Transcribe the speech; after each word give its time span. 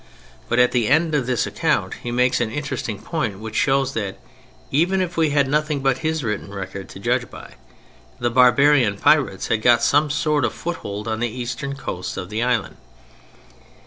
But 0.49 0.57
at 0.57 0.71
the 0.71 0.87
end 0.87 1.13
of 1.13 1.27
this 1.27 1.45
account 1.45 1.93
he 2.01 2.09
makes 2.09 2.41
an 2.41 2.49
interesting 2.49 2.99
point 2.99 3.37
which 3.37 3.53
shows 3.55 3.93
that—even 3.93 4.99
if 4.99 5.15
we 5.15 5.29
had 5.29 5.47
nothing 5.47 5.81
but 5.81 5.99
his 5.99 6.23
written 6.23 6.51
record 6.51 6.89
to 6.89 6.99
judge 6.99 7.29
by—the 7.29 8.31
barbarian 8.31 8.97
pirates 8.97 9.49
had 9.49 9.61
got 9.61 9.83
some 9.83 10.09
sort 10.09 10.43
of 10.43 10.53
foothold 10.55 11.07
on 11.07 11.19
the 11.19 11.29
eastern 11.29 11.75
coasts 11.75 12.17
of 12.17 12.31
the 12.31 12.41
island. 12.41 12.77